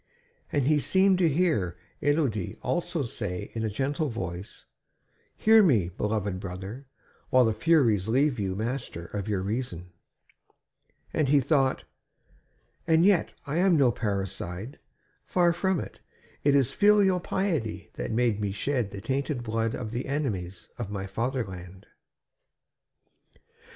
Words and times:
And 0.51 0.63
he 0.63 0.79
seemed 0.79 1.19
to 1.19 1.29
hear 1.29 1.77
Élodie 2.01 2.57
also 2.63 3.03
saying 3.03 3.49
in 3.53 3.63
a 3.63 3.69
gentle 3.69 4.09
voice: 4.09 4.65
"Hear 5.37 5.61
me, 5.61 5.89
beloved 5.89 6.39
brother, 6.39 6.87
while 7.29 7.45
the 7.45 7.53
Furies 7.53 8.07
leave 8.07 8.39
you 8.39 8.55
master 8.55 9.05
of 9.05 9.27
your 9.27 9.43
reason..." 9.43 9.91
And 11.13 11.29
he 11.29 11.39
thought: 11.39 11.83
"And 12.87 13.05
yet 13.05 13.35
I 13.45 13.57
am 13.57 13.77
no 13.77 13.91
parricide. 13.91 14.79
Far 15.23 15.53
from 15.53 15.79
it, 15.79 15.99
it 16.43 16.55
is 16.55 16.73
filial 16.73 17.19
piety 17.19 17.91
has 17.95 18.09
made 18.09 18.41
me 18.41 18.51
shed 18.51 18.89
the 18.89 19.01
tainted 19.01 19.43
blood 19.43 19.75
of 19.75 19.91
the 19.91 20.07
enemies 20.07 20.71
of 20.79 20.89
my 20.89 21.05
fatherland." 21.05 21.85